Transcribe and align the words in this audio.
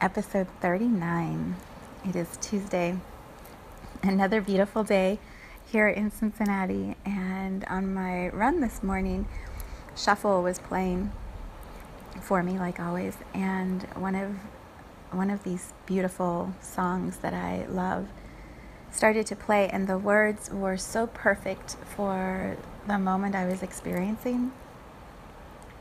Episode 0.00 0.46
39. 0.60 1.56
It 2.06 2.16
is 2.16 2.36
Tuesday, 2.40 2.98
another 4.02 4.40
beautiful 4.40 4.84
day 4.84 5.18
here 5.64 5.88
in 5.88 6.10
Cincinnati. 6.10 6.96
And 7.04 7.64
on 7.64 7.94
my 7.94 8.28
run 8.28 8.60
this 8.60 8.82
morning, 8.82 9.26
Shuffle 9.96 10.42
was 10.42 10.58
playing 10.58 11.12
for 12.20 12.42
me, 12.42 12.58
like 12.58 12.78
always. 12.78 13.16
And 13.32 13.84
one 13.94 14.14
of 14.14 14.36
one 15.12 15.30
of 15.30 15.44
these 15.44 15.72
beautiful 15.86 16.52
songs 16.60 17.18
that 17.18 17.32
I 17.32 17.64
love 17.66 18.08
started 18.90 19.26
to 19.26 19.36
play, 19.36 19.68
and 19.68 19.86
the 19.86 19.98
words 19.98 20.50
were 20.50 20.76
so 20.76 21.06
perfect 21.06 21.76
for 21.96 22.56
the 22.86 22.98
moment 22.98 23.34
I 23.34 23.46
was 23.46 23.62
experiencing. 23.62 24.52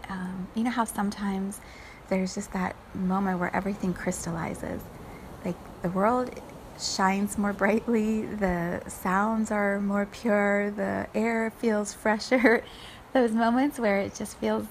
Um, 0.07 0.47
you 0.53 0.63
know 0.63 0.69
how 0.69 0.85
sometimes 0.85 1.59
there's 2.09 2.35
just 2.35 2.53
that 2.53 2.75
moment 2.93 3.39
where 3.39 3.55
everything 3.55 3.93
crystallizes. 3.93 4.81
Like 5.43 5.55
the 5.81 5.89
world 5.89 6.39
shines 6.79 7.37
more 7.37 7.53
brightly, 7.53 8.25
the 8.25 8.81
sounds 8.87 9.51
are 9.51 9.79
more 9.79 10.05
pure, 10.05 10.71
the 10.71 11.07
air 11.15 11.51
feels 11.51 11.93
fresher. 11.93 12.63
Those 13.13 13.31
moments 13.31 13.79
where 13.79 13.97
it 13.97 14.13
just 14.13 14.37
feels 14.37 14.65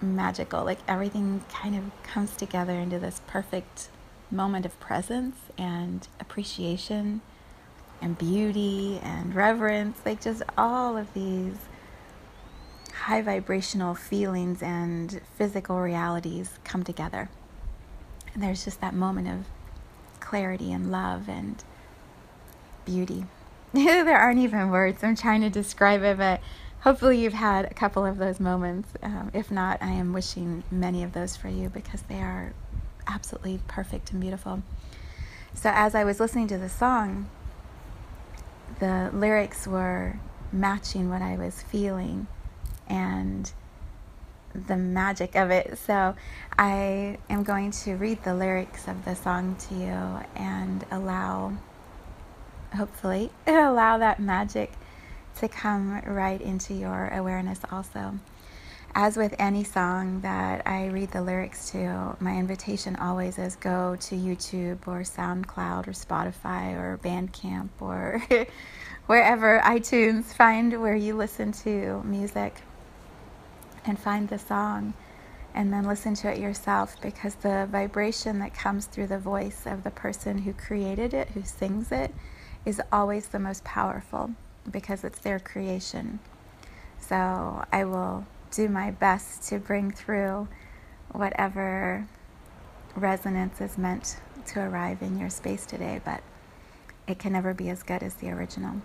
magical, 0.00 0.64
like 0.64 0.78
everything 0.86 1.42
kind 1.50 1.74
of 1.74 1.84
comes 2.02 2.36
together 2.36 2.74
into 2.74 2.98
this 2.98 3.20
perfect 3.26 3.88
moment 4.30 4.66
of 4.66 4.78
presence 4.78 5.36
and 5.56 6.06
appreciation 6.20 7.22
and 8.00 8.16
beauty 8.18 9.00
and 9.02 9.34
reverence, 9.34 9.98
like 10.04 10.20
just 10.20 10.42
all 10.56 10.96
of 10.96 11.12
these 11.14 11.56
high 13.08 13.22
vibrational 13.22 13.94
feelings 13.94 14.62
and 14.62 15.22
physical 15.34 15.80
realities 15.80 16.58
come 16.62 16.84
together. 16.84 17.30
And 18.34 18.42
there's 18.42 18.66
just 18.66 18.82
that 18.82 18.92
moment 18.92 19.28
of 19.28 19.46
clarity 20.20 20.70
and 20.70 20.92
love 20.92 21.26
and 21.26 21.64
beauty. 22.84 23.24
there 23.72 24.18
aren't 24.18 24.40
even 24.40 24.68
words. 24.68 25.02
I'm 25.02 25.16
trying 25.16 25.40
to 25.40 25.48
describe 25.48 26.02
it, 26.02 26.18
but 26.18 26.42
hopefully 26.80 27.18
you've 27.18 27.32
had 27.32 27.64
a 27.64 27.72
couple 27.72 28.04
of 28.04 28.18
those 28.18 28.38
moments. 28.38 28.90
Um, 29.02 29.30
if 29.32 29.50
not, 29.50 29.80
I 29.80 29.92
am 29.92 30.12
wishing 30.12 30.62
many 30.70 31.02
of 31.02 31.14
those 31.14 31.34
for 31.34 31.48
you 31.48 31.70
because 31.70 32.02
they 32.02 32.20
are 32.20 32.52
absolutely 33.06 33.60
perfect 33.68 34.12
and 34.12 34.20
beautiful. 34.20 34.62
So 35.54 35.70
as 35.72 35.94
I 35.94 36.04
was 36.04 36.20
listening 36.20 36.48
to 36.48 36.58
the 36.58 36.68
song, 36.68 37.30
the 38.80 39.08
lyrics 39.14 39.66
were 39.66 40.18
matching 40.52 41.08
what 41.08 41.22
I 41.22 41.36
was 41.36 41.62
feeling 41.62 42.26
and 42.88 43.52
the 44.54 44.76
magic 44.76 45.34
of 45.34 45.50
it. 45.50 45.78
So 45.78 46.14
I 46.58 47.18
am 47.28 47.42
going 47.42 47.70
to 47.70 47.94
read 47.96 48.22
the 48.24 48.34
lyrics 48.34 48.88
of 48.88 49.04
the 49.04 49.14
song 49.14 49.56
to 49.68 49.74
you 49.74 50.26
and 50.36 50.84
allow, 50.90 51.54
hopefully, 52.74 53.30
allow 53.46 53.98
that 53.98 54.20
magic 54.20 54.72
to 55.36 55.48
come 55.48 56.00
right 56.00 56.40
into 56.40 56.74
your 56.74 57.08
awareness 57.08 57.60
also. 57.70 58.18
As 58.94 59.16
with 59.16 59.34
any 59.38 59.64
song 59.64 60.22
that 60.22 60.66
I 60.66 60.86
read 60.86 61.12
the 61.12 61.20
lyrics 61.20 61.70
to, 61.70 62.16
my 62.20 62.36
invitation 62.36 62.96
always 62.96 63.38
is 63.38 63.54
go 63.54 63.96
to 64.00 64.16
YouTube 64.16 64.88
or 64.88 65.02
SoundCloud 65.02 65.86
or 65.86 65.92
Spotify 65.92 66.74
or 66.74 66.98
Bandcamp 66.98 67.68
or 67.80 68.22
wherever 69.06 69.60
iTunes, 69.60 70.34
find 70.34 70.80
where 70.80 70.96
you 70.96 71.14
listen 71.14 71.52
to 71.52 72.02
music 72.02 72.62
and 73.88 73.98
find 73.98 74.28
the 74.28 74.38
song 74.38 74.94
and 75.54 75.72
then 75.72 75.84
listen 75.84 76.14
to 76.14 76.30
it 76.30 76.38
yourself 76.38 77.00
because 77.00 77.34
the 77.36 77.66
vibration 77.70 78.38
that 78.38 78.54
comes 78.54 78.86
through 78.86 79.06
the 79.06 79.18
voice 79.18 79.66
of 79.66 79.82
the 79.82 79.90
person 79.90 80.38
who 80.38 80.52
created 80.52 81.14
it, 81.14 81.30
who 81.30 81.42
sings 81.42 81.90
it, 81.90 82.14
is 82.64 82.80
always 82.92 83.28
the 83.28 83.38
most 83.38 83.64
powerful 83.64 84.30
because 84.70 85.02
it's 85.02 85.18
their 85.18 85.40
creation. 85.40 86.20
So 87.00 87.64
I 87.72 87.84
will 87.84 88.26
do 88.50 88.68
my 88.68 88.90
best 88.90 89.48
to 89.48 89.58
bring 89.58 89.90
through 89.90 90.48
whatever 91.12 92.06
resonance 92.94 93.60
is 93.60 93.78
meant 93.78 94.18
to 94.48 94.60
arrive 94.60 95.02
in 95.02 95.18
your 95.18 95.30
space 95.30 95.66
today, 95.66 96.00
but 96.04 96.22
it 97.06 97.18
can 97.18 97.32
never 97.32 97.54
be 97.54 97.70
as 97.70 97.82
good 97.82 98.02
as 98.02 98.14
the 98.14 98.30
original. 98.30 98.82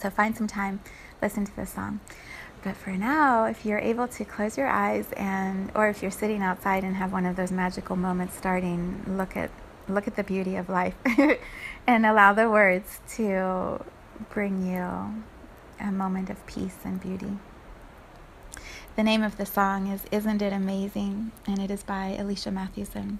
So 0.00 0.10
find 0.10 0.36
some 0.36 0.48
time, 0.48 0.80
listen 1.20 1.44
to 1.44 1.56
the 1.56 1.66
song. 1.66 2.00
But 2.62 2.76
for 2.76 2.90
now, 2.90 3.44
if 3.46 3.66
you're 3.66 3.80
able 3.80 4.06
to 4.08 4.24
close 4.24 4.56
your 4.56 4.68
eyes 4.68 5.10
and 5.16 5.72
or 5.74 5.88
if 5.88 6.00
you're 6.00 6.12
sitting 6.12 6.42
outside 6.42 6.84
and 6.84 6.94
have 6.96 7.12
one 7.12 7.26
of 7.26 7.34
those 7.34 7.50
magical 7.50 7.96
moments 7.96 8.36
starting, 8.36 9.04
look 9.06 9.36
at 9.36 9.50
look 9.88 10.06
at 10.06 10.14
the 10.14 10.22
beauty 10.22 10.54
of 10.54 10.68
life 10.68 10.94
and 11.86 12.06
allow 12.06 12.32
the 12.32 12.48
words 12.48 13.00
to 13.16 13.84
bring 14.30 14.64
you 14.64 15.24
a 15.80 15.90
moment 15.90 16.30
of 16.30 16.46
peace 16.46 16.76
and 16.84 17.00
beauty. 17.00 17.38
The 18.94 19.02
name 19.02 19.22
of 19.22 19.38
the 19.38 19.46
song 19.46 19.88
is 19.88 20.04
Isn't 20.12 20.40
It 20.40 20.52
Amazing? 20.52 21.32
and 21.46 21.58
it 21.58 21.70
is 21.70 21.82
by 21.82 22.16
Alicia 22.18 22.52
Mathewson. 22.52 23.18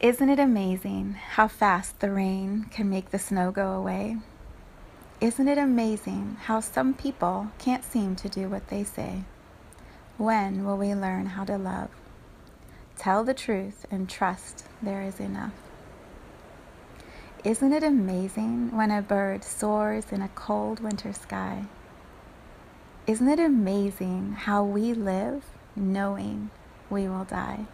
Isn't 0.00 0.28
it 0.28 0.38
amazing 0.38 1.14
how 1.14 1.48
fast 1.48 2.00
the 2.00 2.10
rain 2.10 2.66
can 2.70 2.90
make 2.90 3.10
the 3.10 3.18
snow 3.18 3.50
go 3.50 3.72
away? 3.72 4.18
Isn't 5.20 5.48
it 5.48 5.58
amazing 5.58 6.36
how 6.42 6.60
some 6.60 6.94
people 6.94 7.48
can't 7.58 7.82
seem 7.82 8.14
to 8.16 8.28
do 8.28 8.48
what 8.48 8.68
they 8.68 8.84
say? 8.84 9.24
When 10.16 10.64
will 10.64 10.76
we 10.76 10.94
learn 10.94 11.26
how 11.26 11.44
to 11.46 11.58
love? 11.58 11.88
Tell 12.96 13.24
the 13.24 13.34
truth 13.34 13.84
and 13.90 14.08
trust 14.08 14.66
there 14.80 15.02
is 15.02 15.18
enough. 15.18 15.54
Isn't 17.42 17.72
it 17.72 17.82
amazing 17.82 18.70
when 18.70 18.92
a 18.92 19.02
bird 19.02 19.42
soars 19.42 20.12
in 20.12 20.22
a 20.22 20.28
cold 20.28 20.78
winter 20.78 21.12
sky? 21.12 21.64
Isn't 23.08 23.28
it 23.28 23.40
amazing 23.40 24.34
how 24.38 24.62
we 24.62 24.94
live 24.94 25.42
knowing 25.74 26.50
we 26.88 27.08
will 27.08 27.24
die? 27.24 27.66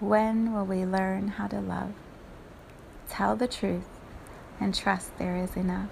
When 0.00 0.54
will 0.54 0.64
we 0.64 0.86
learn 0.86 1.28
how 1.28 1.48
to 1.48 1.60
love? 1.60 1.92
Tell 3.10 3.36
the 3.36 3.46
truth 3.46 4.00
and 4.58 4.74
trust 4.74 5.18
there 5.18 5.36
is 5.36 5.54
enough. 5.54 5.90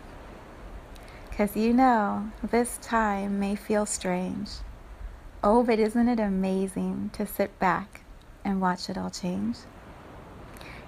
Because 1.37 1.57
you 1.57 1.73
know, 1.73 2.31
this 2.49 2.79
time 2.81 3.41
may 3.41 3.57
feel 3.57 3.87
strange. 3.87 4.51
Oh, 5.43 5.65
but 5.65 5.81
isn't 5.81 6.09
it 6.09 6.21
amazing 6.21 7.11
to 7.15 7.27
sit 7.27 7.59
back 7.59 8.03
and 8.45 8.61
watch 8.61 8.89
it 8.89 8.97
all 8.97 9.11
change? 9.11 9.57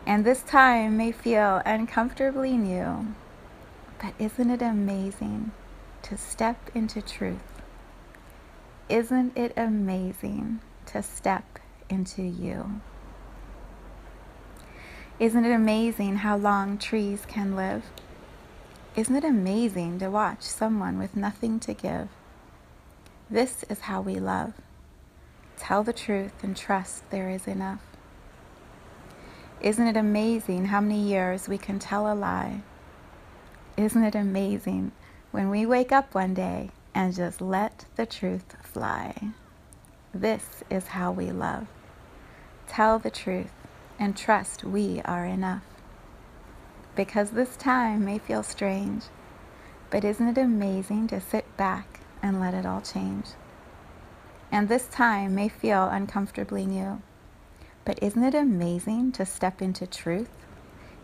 And 0.07 0.25
this 0.25 0.45
time 0.45 0.97
may 0.97 1.11
feel 1.11 1.63
uncomfortably 1.67 2.57
new. 2.57 3.09
But 4.01 4.15
isn't 4.21 4.49
it 4.49 4.63
amazing 4.63 5.51
to 6.03 6.17
step 6.17 6.71
into 6.77 7.03
truth? 7.03 7.61
Isn't 8.89 9.37
it 9.37 9.53
amazing 9.57 10.61
to 10.87 11.03
step 11.03 11.59
into 11.89 12.23
you? 12.23 12.81
Isn't 15.19 15.45
it 15.45 15.53
amazing 15.53 16.19
how 16.19 16.37
long 16.37 16.79
trees 16.79 17.25
can 17.27 17.57
live? 17.57 17.83
Isn't 18.97 19.15
it 19.15 19.25
amazing 19.25 19.99
to 19.99 20.09
watch 20.09 20.41
someone 20.41 20.99
with 20.99 21.17
nothing 21.17 21.61
to 21.61 21.75
give? 21.75 22.09
This 23.29 23.63
is 23.69 23.81
how 23.81 24.01
we 24.01 24.15
love. 24.15 24.55
Tell 25.59 25.83
the 25.83 25.93
truth 25.93 26.43
and 26.43 26.57
trust 26.57 27.11
there 27.11 27.29
is 27.29 27.47
enough. 27.47 27.83
Isn't 29.61 29.87
it 29.87 29.99
amazing 29.99 30.67
how 30.67 30.81
many 30.81 30.99
years 30.99 31.47
we 31.47 31.59
can 31.59 31.79
tell 31.79 32.11
a 32.11 32.15
lie? 32.15 32.63
Isn't 33.77 34.03
it 34.03 34.15
amazing 34.15 34.93
when 35.31 35.51
we 35.51 35.67
wake 35.67 35.93
up 35.93 36.15
one 36.15 36.33
day 36.33 36.71
and 36.95 37.15
just 37.15 37.43
let 37.43 37.85
the 37.97 38.07
truth 38.07 38.57
fly? 38.63 39.15
This 40.15 40.65
is 40.71 40.87
how 40.87 41.13
we 41.13 41.33
love. 41.33 41.67
Tell 42.67 42.99
the 42.99 43.11
truth 43.11 43.53
and 43.99 44.17
trust 44.17 44.65
we 44.65 45.03
are 45.05 45.27
enough. 45.27 45.76
Because 46.97 47.31
this 47.31 47.57
time 47.57 48.07
may 48.07 48.19
feel 48.19 48.43
strange, 48.43 49.05
but 49.91 50.03
isn't 50.03 50.29
it 50.29 50.39
amazing 50.39 51.09
to 51.09 51.21
sit 51.21 51.57
back 51.59 52.01
and 52.23 52.41
let 52.41 52.55
it 52.55 52.65
all 52.65 52.81
change? 52.81 53.27
And 54.51 54.69
this 54.69 54.87
time 54.87 55.35
may 55.35 55.51
feel 55.51 55.85
uncomfortably 55.85 56.65
new, 56.65 57.03
but 57.85 58.03
isn't 58.03 58.25
it 58.25 58.35
amazing 58.35 59.13
to 59.13 59.27
step 59.27 59.61
into 59.61 59.87
truth? 59.87 60.31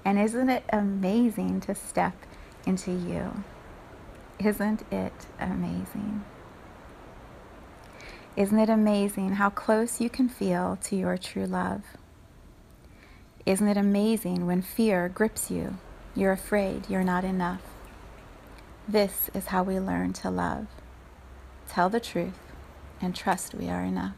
And 0.03 0.19
isn't 0.19 0.49
it 0.49 0.65
amazing 0.71 1.61
to 1.61 1.75
step 1.75 2.15
into 2.67 2.91
you? 2.91 3.44
Isn't 4.39 4.91
it 4.91 5.27
amazing? 5.39 6.25
Isn't 8.35 8.59
it 8.59 8.71
amazing 8.71 9.33
how 9.33 9.50
close 9.50 10.00
you 10.00 10.09
can 10.09 10.31
feel 10.31 10.79
to 10.85 10.97
your 10.97 11.19
true 11.19 11.44
love? 11.44 11.83
Isn't 13.44 13.67
it 13.67 13.77
amazing 13.77 14.47
when 14.47 14.62
fear 14.62 15.09
grips 15.09 15.50
you? 15.50 15.77
You're 16.15 16.33
afraid 16.33 16.89
you're 16.89 17.03
not 17.03 17.25
enough. 17.25 17.62
This 18.87 19.31
is 19.35 19.47
how 19.47 19.65
we 19.65 19.81
learn 19.81 20.12
to 20.15 20.31
love. 20.31 20.67
Tell 21.69 21.89
the 21.89 21.99
truth 21.99 22.39
and 23.00 23.17
trust 23.17 23.55
we 23.55 23.69
are 23.69 23.83
enough. 23.83 24.15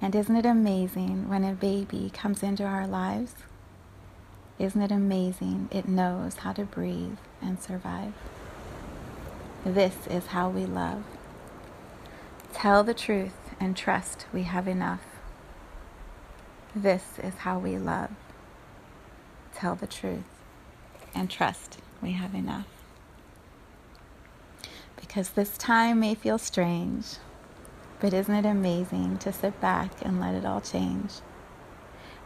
And 0.00 0.14
isn't 0.16 0.34
it 0.34 0.46
amazing 0.46 1.28
when 1.28 1.44
a 1.44 1.52
baby 1.52 2.10
comes 2.12 2.42
into 2.42 2.64
our 2.64 2.86
lives? 2.86 3.34
Isn't 4.58 4.82
it 4.82 4.90
amazing 4.90 5.68
it 5.70 5.86
knows 5.86 6.38
how 6.38 6.52
to 6.54 6.64
breathe 6.64 7.18
and 7.40 7.62
survive? 7.62 8.14
This 9.64 10.06
is 10.08 10.26
how 10.26 10.48
we 10.48 10.66
love. 10.66 11.04
Tell 12.52 12.82
the 12.82 12.94
truth 12.94 13.54
and 13.60 13.76
trust 13.76 14.26
we 14.32 14.42
have 14.42 14.66
enough. 14.66 15.17
This 16.80 17.18
is 17.20 17.34
how 17.38 17.58
we 17.58 17.76
love. 17.76 18.10
Tell 19.52 19.74
the 19.74 19.88
truth 19.88 20.22
and 21.12 21.28
trust 21.28 21.78
we 22.00 22.12
have 22.12 22.36
enough. 22.36 22.68
Because 24.94 25.30
this 25.30 25.58
time 25.58 25.98
may 25.98 26.14
feel 26.14 26.38
strange, 26.38 27.16
but 27.98 28.14
isn't 28.14 28.32
it 28.32 28.46
amazing 28.46 29.18
to 29.18 29.32
sit 29.32 29.60
back 29.60 29.90
and 30.02 30.20
let 30.20 30.36
it 30.36 30.44
all 30.44 30.60
change? 30.60 31.14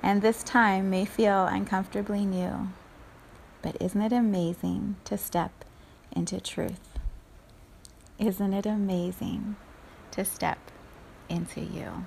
And 0.03 0.21
this 0.21 0.43
time 0.43 0.91
may 0.91 1.07
feel 1.07 1.47
uncomfortably 1.47 2.27
new, 2.27 2.69
but 3.63 3.81
isn't 3.81 4.03
it 4.03 4.13
amazing 4.13 4.97
to 5.05 5.17
step 5.17 5.65
into 6.15 6.39
truth? 6.43 6.99
Isn't 8.19 8.53
it 8.53 8.67
amazing 8.67 9.57
to 10.11 10.27
step 10.27 10.59
into 11.31 11.63
you. 11.63 12.05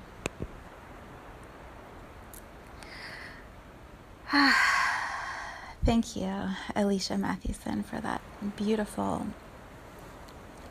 Thank 5.85 6.15
you, 6.15 6.49
Alicia 6.75 7.17
Mathewson, 7.17 7.83
for 7.83 8.01
that 8.01 8.21
beautiful 8.57 9.27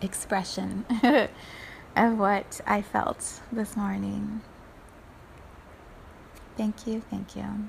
expression 0.03 0.85
of 1.97 2.19
what 2.19 2.61
I 2.67 2.83
felt 2.83 3.41
this 3.51 3.77
morning. 3.77 4.43
Thank 6.57 6.87
you, 6.87 7.03
thank 7.11 7.37
you. 7.37 7.69